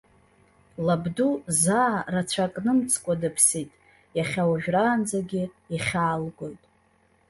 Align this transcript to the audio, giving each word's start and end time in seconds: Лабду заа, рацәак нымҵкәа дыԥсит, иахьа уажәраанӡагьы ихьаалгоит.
Лабду 0.85 1.31
заа, 1.61 1.95
рацәак 2.13 2.53
нымҵкәа 2.65 3.13
дыԥсит, 3.21 3.69
иахьа 4.17 4.43
уажәраанӡагьы 4.49 5.43
ихьаалгоит. 5.75 6.61